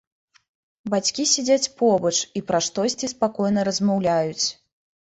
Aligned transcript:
Бацькі 0.93 1.25
сядзяць 1.33 1.71
побач 1.83 2.15
і 2.41 2.45
пра 2.49 2.59
штосьці 2.71 3.13
спакойна 3.15 3.71
размаўляюць. 3.73 4.47